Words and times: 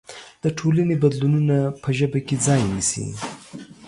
د 0.43 0.45
ټولنې 0.57 0.95
بدلونونه 1.03 1.57
په 1.81 1.89
ژبه 1.97 2.19
کې 2.27 2.35
ځای 2.45 2.61
نيسي. 2.71 3.05